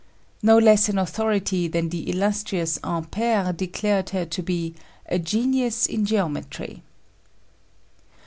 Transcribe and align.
No 0.41 0.57
less 0.57 0.89
an 0.89 0.97
authority 0.97 1.67
than 1.67 1.89
the 1.89 2.09
illustrious 2.09 2.79
Ampère 2.79 3.55
declared 3.55 4.09
her 4.09 4.25
to 4.25 4.41
be 4.41 4.73
"a 5.05 5.19
genius 5.19 5.85
in 5.85 6.05
geometry." 6.07 6.81